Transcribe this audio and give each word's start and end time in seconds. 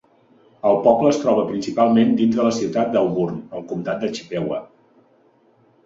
El 0.69 0.77
poble 0.87 1.11
es 1.15 1.19
troba 1.25 1.43
principalment 1.51 2.15
dins 2.21 2.39
de 2.39 2.47
la 2.49 2.55
ciutat 2.63 2.91
d'Auburn, 2.97 3.39
al 3.59 3.71
comtat 3.75 4.03
de 4.07 4.13
Chippewa. 4.17 4.63